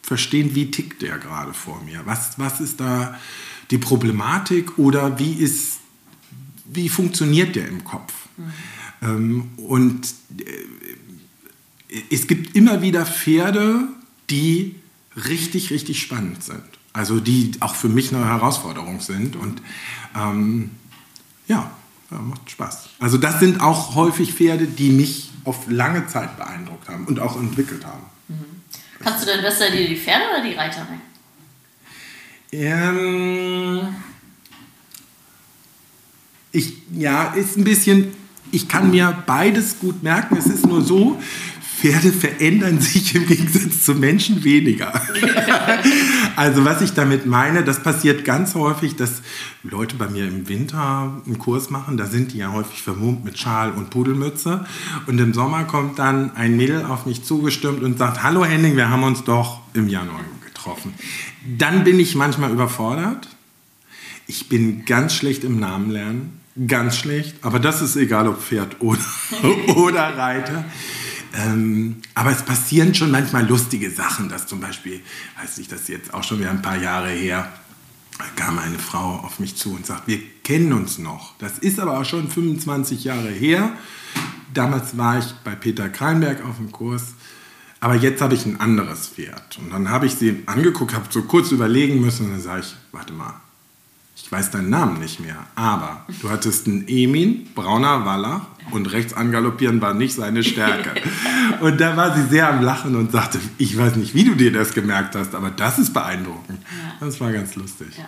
[0.07, 2.01] verstehen, wie tickt der gerade vor mir?
[2.05, 3.17] Was, was ist da
[3.71, 5.79] die Problematik oder wie, ist,
[6.65, 8.13] wie funktioniert der im Kopf?
[8.37, 8.53] Mhm.
[9.01, 10.07] Ähm, und
[10.39, 13.89] äh, es gibt immer wieder Pferde,
[14.29, 14.75] die
[15.27, 16.63] richtig, richtig spannend sind.
[16.93, 19.35] Also die auch für mich eine Herausforderung sind.
[19.35, 19.61] Und
[20.15, 20.71] ähm,
[21.49, 21.69] ja,
[22.11, 22.89] ja, macht Spaß.
[22.99, 27.37] Also das sind auch häufig Pferde, die mich auf lange Zeit beeindruckt haben und auch
[27.37, 28.03] entwickelt haben.
[29.07, 31.01] Kannst du denn besser dir die Pferde oder die Reiter nehmen?
[32.51, 33.95] Ähm,
[36.51, 38.13] ich, ja, ist ein bisschen,
[38.51, 40.35] ich kann mir beides gut merken.
[40.35, 41.17] Es ist nur so,
[41.79, 44.99] Pferde verändern sich im Gegensatz zu Menschen weniger.
[46.35, 49.21] also was ich damit meine, das passiert ganz häufig, dass
[49.63, 53.37] Leute bei mir im Winter einen Kurs machen, da sind die ja häufig vermummt mit
[53.37, 54.65] Schal und Pudelmütze
[55.05, 58.89] und im Sommer kommt dann ein Mädel auf mich zugestimmt und sagt, hallo Henning, wir
[58.89, 60.95] haben uns doch im Januar getroffen.
[61.57, 63.27] Dann bin ich manchmal überfordert.
[64.25, 68.77] Ich bin ganz schlecht im Namen lernen, ganz schlecht, aber das ist egal, ob Pferd
[68.81, 68.99] oder,
[69.75, 70.65] oder Reiter.
[71.35, 75.01] Ähm, aber es passieren schon manchmal lustige Sachen, dass zum Beispiel,
[75.41, 77.51] weiß ich, das jetzt auch schon wieder ein paar Jahre her,
[78.35, 81.37] kam eine Frau auf mich zu und sagt, wir kennen uns noch.
[81.37, 83.73] Das ist aber auch schon 25 Jahre her.
[84.53, 87.13] Damals war ich bei Peter Kreinberg auf dem Kurs,
[87.79, 89.59] aber jetzt habe ich ein anderes Pferd.
[89.59, 92.75] Und dann habe ich sie angeguckt, habe so kurz überlegen müssen und dann sage ich,
[92.91, 93.39] warte mal,
[94.19, 99.13] ich weiß deinen Namen nicht mehr, aber du hattest einen Emin, brauner Wallach und rechts
[99.13, 100.99] angaloppieren war nicht seine Stärke.
[101.61, 104.51] und da war sie sehr am Lachen und sagte, ich weiß nicht, wie du dir
[104.51, 106.59] das gemerkt hast, aber das ist beeindruckend.
[106.63, 107.05] Ja.
[107.07, 107.89] Das war ganz lustig.
[107.95, 108.05] Ja.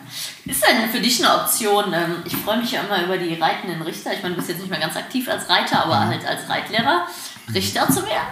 [0.51, 3.81] Ist denn für dich eine Option, ähm, ich freue mich ja immer über die reitenden
[3.83, 6.09] Richter, ich meine, du bist jetzt nicht mehr ganz aktiv als Reiter, aber mhm.
[6.09, 7.05] halt als Reitlehrer,
[7.53, 8.27] Richter zu werden?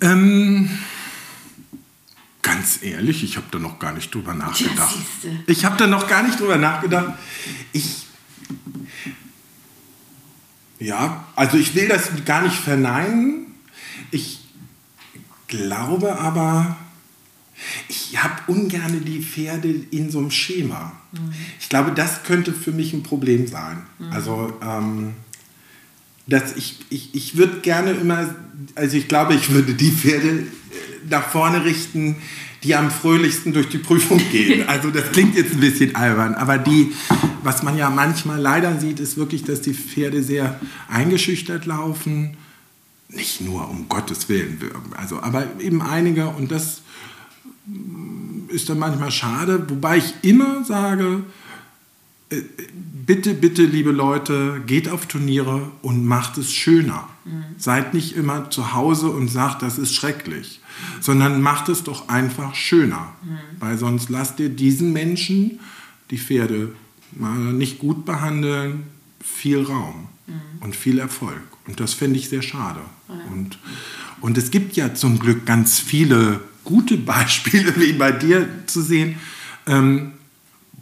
[0.00, 0.78] Ähm
[2.48, 4.96] Ganz ehrlich, ich habe da noch gar nicht drüber nachgedacht.
[5.46, 7.12] Ich habe da noch gar nicht drüber nachgedacht.
[7.72, 8.06] Ich,
[10.78, 13.46] Ja, also ich will das gar nicht verneinen.
[14.10, 14.40] Ich
[15.48, 16.76] glaube aber,
[17.88, 20.92] ich habe ungern die Pferde in so einem Schema.
[21.12, 21.34] Mhm.
[21.60, 23.82] Ich glaube, das könnte für mich ein Problem sein.
[23.98, 24.12] Mhm.
[24.12, 25.14] Also, ähm,
[26.28, 28.34] dass ich, ich, ich würde gerne immer,
[28.74, 30.44] also ich glaube, ich würde die Pferde äh,
[31.08, 32.16] nach vorne richten,
[32.62, 34.64] die am fröhlichsten durch die Prüfung gehen.
[34.68, 36.92] Also das klingt jetzt ein bisschen albern, aber die,
[37.42, 42.36] was man ja manchmal leider sieht, ist wirklich, dass die Pferde sehr eingeschüchtert laufen.
[43.08, 44.60] Nicht nur um Gottes Willen,
[44.94, 46.82] also, aber eben einige und das
[48.48, 51.22] ist dann manchmal schade, wobei ich immer sage,
[52.30, 57.08] bitte, bitte, liebe Leute, geht auf Turniere und macht es schöner.
[57.24, 57.44] Mhm.
[57.56, 60.60] Seid nicht immer zu Hause und sagt, das ist schrecklich,
[61.00, 63.14] sondern macht es doch einfach schöner.
[63.22, 63.38] Mhm.
[63.60, 65.60] Weil sonst lasst ihr diesen Menschen,
[66.10, 66.74] die Pferde,
[67.12, 68.84] mal nicht gut behandeln,
[69.20, 70.40] viel Raum mhm.
[70.60, 71.42] und viel Erfolg.
[71.66, 72.80] Und das finde ich sehr schade.
[73.08, 73.14] Ja.
[73.32, 73.58] Und,
[74.20, 79.16] und es gibt ja zum Glück ganz viele gute Beispiele, wie bei dir zu sehen,
[79.66, 80.12] ähm,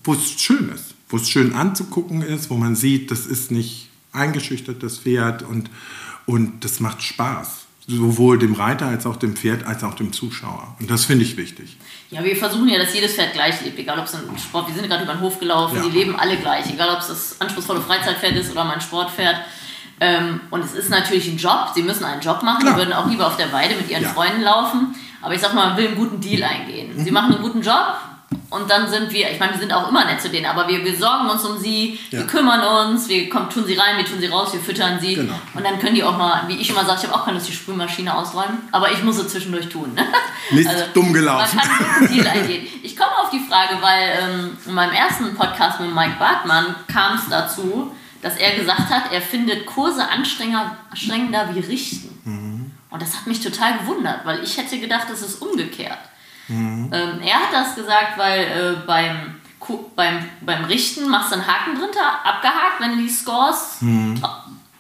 [0.03, 3.89] wo es schön ist wo es schön anzugucken ist, wo man sieht, das ist nicht
[4.13, 5.71] eingeschüchtert, das Pferd und,
[6.27, 7.67] und das macht Spaß.
[7.89, 10.75] Sowohl dem Reiter als auch dem Pferd als auch dem Zuschauer.
[10.81, 11.77] Und das finde ich wichtig.
[12.11, 13.79] Ja, wir versuchen ja, dass jedes Pferd gleich lebt.
[13.79, 15.83] Egal, ob es ein Sport, wir sind gerade über den Hof gelaufen, ja.
[15.83, 16.69] die leben alle gleich.
[16.69, 19.37] Egal, ob es das anspruchsvolle Freizeitpferd ist oder mein Sportpferd.
[20.01, 21.71] Ähm, und es ist natürlich ein Job.
[21.77, 22.63] Sie müssen einen Job machen.
[22.63, 22.75] Klar.
[22.75, 24.09] Sie würden auch lieber auf der Weide mit ihren ja.
[24.09, 24.95] Freunden laufen.
[25.23, 26.97] Aber ich sag mal, man will einen guten Deal eingehen.
[26.97, 27.05] Mhm.
[27.05, 27.99] Sie machen einen guten Job,
[28.49, 30.85] und dann sind wir, ich meine, wir sind auch immer nett zu denen, aber wir,
[30.85, 32.21] wir sorgen uns um sie, ja.
[32.21, 35.15] wir kümmern uns, wir kommen, tun sie rein, wir tun sie raus, wir füttern sie.
[35.15, 35.35] Genau.
[35.55, 37.49] Und dann können die auch mal, wie ich immer sage, ich habe auch keine Lust,
[37.49, 39.99] die Spülmaschine ausräumen, aber ich muss sie zwischendurch tun.
[40.51, 41.57] Nicht also, dumm gelaufen.
[41.57, 42.67] Man kann Deal eingehen.
[42.83, 47.17] Ich komme auf die Frage, weil ähm, in meinem ersten Podcast mit Mike Bartmann kam
[47.17, 52.21] es dazu, dass er gesagt hat, er findet Kurse anstrengender wie Richten.
[52.25, 52.71] Mhm.
[52.91, 55.99] Und das hat mich total gewundert, weil ich hätte gedacht, es ist umgekehrt.
[56.49, 56.91] Mhm.
[56.93, 59.37] Ähm, er hat das gesagt, weil äh, beim,
[59.95, 64.23] beim, beim Richten machst du einen Haken drunter, abgehakt, wenn du die Scores mhm.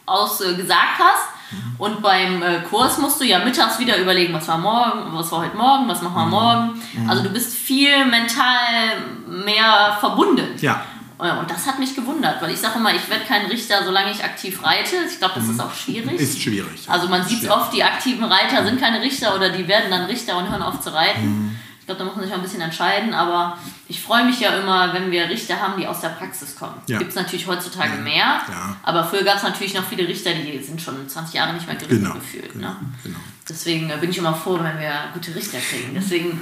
[0.04, 1.28] ausgesagt äh, hast.
[1.50, 1.74] Mhm.
[1.78, 5.40] Und beim äh, Kurs musst du ja mittags wieder überlegen, was war morgen, was war
[5.40, 6.30] heute Morgen, was machen wir mhm.
[6.30, 6.82] morgen.
[6.94, 7.10] Mhm.
[7.10, 10.56] Also du bist viel mental mehr verbunden.
[10.60, 10.82] Ja.
[11.18, 14.10] Äh, und das hat mich gewundert, weil ich sage immer, ich werde kein Richter, solange
[14.10, 14.96] ich aktiv reite.
[15.10, 15.50] Ich glaube, das mhm.
[15.52, 16.20] ist auch schwierig.
[16.20, 16.88] Ist schwierig.
[16.88, 20.36] Also man sieht oft, die aktiven Reiter sind keine Richter oder die werden dann Richter
[20.38, 21.26] und hören auf zu reiten.
[21.26, 21.56] Mhm.
[21.80, 24.50] Ich glaube, da muss man sich auch ein bisschen entscheiden, aber ich freue mich ja
[24.58, 26.74] immer, wenn wir Richter haben, die aus der Praxis kommen.
[26.88, 26.98] Ja.
[26.98, 28.00] Gibt es natürlich heutzutage ja.
[28.00, 28.76] mehr, ja.
[28.82, 31.76] aber früher gab es natürlich noch viele Richter, die sind schon 20 Jahre nicht mehr
[31.76, 32.14] geritten genau.
[32.14, 32.54] gefühlt.
[32.54, 32.70] Genau.
[32.70, 32.76] Ne?
[33.04, 33.18] Genau.
[33.48, 35.92] Deswegen äh, bin ich immer froh, wenn wir gute Richter kriegen.
[35.94, 36.40] Deswegen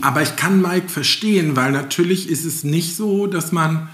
[0.00, 3.88] aber ich kann Mike verstehen, weil natürlich ist es nicht so, dass man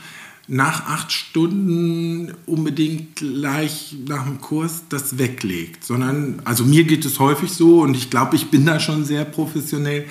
[0.50, 7.20] nach acht Stunden unbedingt gleich nach dem Kurs das weglegt, sondern, also mir geht es
[7.20, 10.06] häufig so und ich glaube, ich bin da schon sehr professionell,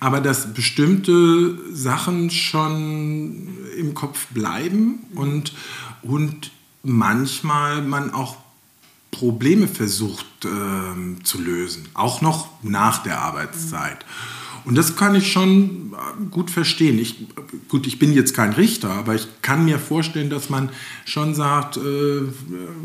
[0.00, 3.46] aber dass bestimmte Sachen schon
[3.78, 5.52] im Kopf bleiben und,
[6.02, 6.50] und
[6.82, 8.36] manchmal man auch
[9.12, 14.04] Probleme versucht äh, zu lösen, auch noch nach der Arbeitszeit.
[14.04, 14.35] Mhm.
[14.66, 15.94] Und das kann ich schon
[16.30, 16.98] gut verstehen.
[16.98, 17.26] Ich,
[17.68, 20.70] gut, ich bin jetzt kein Richter, aber ich kann mir vorstellen, dass man
[21.04, 22.22] schon sagt, äh,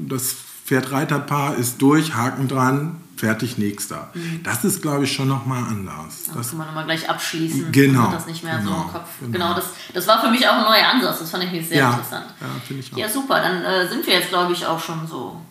[0.08, 4.10] das Pferd-Reiter-Paar ist durch, Haken dran, fertig, nächster.
[4.14, 4.42] Mhm.
[4.44, 6.30] Das ist, glaube ich, schon nochmal anders.
[6.36, 7.72] Das kann man nochmal gleich abschließen.
[7.72, 8.12] Genau.
[8.12, 9.10] Das nicht mehr genau, so im Kopf.
[9.20, 11.20] Genau, genau das, das war für mich auch ein neuer Ansatz.
[11.20, 12.28] Das fand ich sehr ja, interessant.
[12.40, 12.98] Ja, finde ich auch.
[12.98, 13.42] Ja, super.
[13.42, 15.42] Dann äh, sind wir jetzt, glaube ich, auch schon so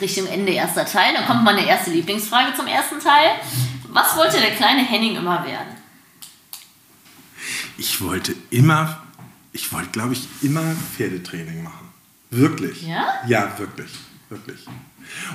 [0.00, 1.12] Richtung Ende erster Teil.
[1.14, 3.32] Dann kommt meine erste Lieblingsfrage zum ersten Teil.
[3.92, 5.76] Was wollte der kleine Henning immer werden?
[7.78, 9.02] Ich wollte immer,
[9.52, 10.62] ich wollte, glaube ich, immer
[10.96, 11.88] Pferdetraining machen.
[12.30, 12.86] Wirklich.
[12.86, 13.06] Ja?
[13.26, 13.90] Ja, wirklich.
[14.28, 14.66] Wirklich.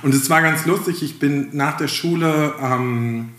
[0.04, 1.04] Und es war ganz lustig.
[1.04, 3.32] Ich bin nach der Schule, ähm,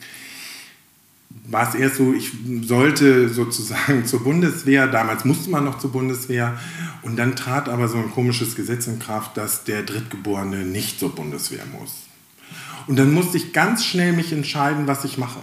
[1.49, 4.87] war es erst so, ich sollte sozusagen zur Bundeswehr.
[4.87, 6.59] Damals musste man noch zur Bundeswehr.
[7.03, 11.15] Und dann trat aber so ein komisches Gesetz in Kraft, dass der Drittgeborene nicht zur
[11.15, 12.06] Bundeswehr muss.
[12.87, 15.41] Und dann musste ich ganz schnell mich entscheiden, was ich mache.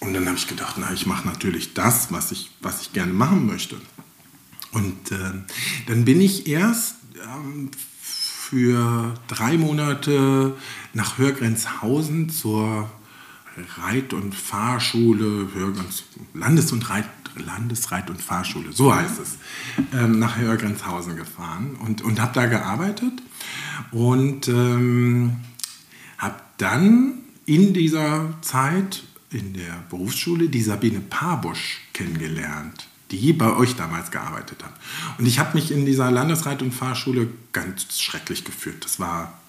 [0.00, 3.12] Und dann habe ich gedacht, na, ich mache natürlich das, was ich, was ich gerne
[3.12, 3.76] machen möchte.
[4.72, 5.32] Und äh,
[5.86, 7.70] dann bin ich erst ähm,
[8.00, 10.56] für drei Monate
[10.94, 12.90] nach Hörgrenzhausen zur
[13.78, 16.04] Reit- und Fahrschule, Hörgrenz,
[16.34, 17.06] Landes- und Reit,
[17.36, 19.36] Landesreit- und Fahrschule, so heißt es,
[19.92, 23.22] ähm, nach Hörgrenzhausen gefahren und, und habe da gearbeitet.
[23.92, 25.36] Und ähm,
[26.18, 27.14] habe dann
[27.46, 32.86] in dieser Zeit in der Berufsschule die Sabine Parbusch kennengelernt.
[33.10, 34.74] die bei euch damals gearbeitet haben.
[35.18, 38.84] Und ich habe mich in dieser Landesreit- und Fahrschule ganz schrecklich gefühlt.
[38.84, 39.40] Das war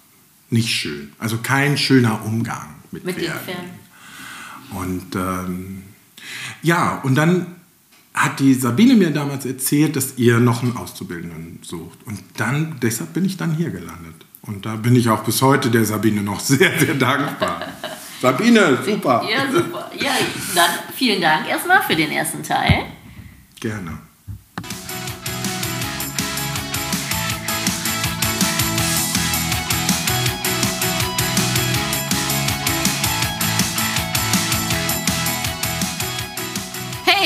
[0.49, 1.13] nicht schön.
[1.19, 3.45] Also kein schöner Umgang mit, mit Pferden.
[3.45, 3.69] Den Pferden.
[4.71, 5.84] Und ähm,
[6.63, 7.55] ja, und dann
[8.14, 11.99] hat die Sabine mir damals erzählt, dass ihr noch einen Auszubildenden sucht.
[12.05, 14.16] Und dann, deshalb bin ich dann hier gelandet.
[14.41, 17.62] Und da bin ich auch bis heute der Sabine noch sehr, sehr dankbar.
[18.22, 19.28] Sabine, super.
[19.30, 19.91] Ja, super.
[19.97, 20.12] Ja,
[20.53, 22.86] dann vielen Dank erstmal für den ersten Teil.
[23.59, 23.97] Gerne.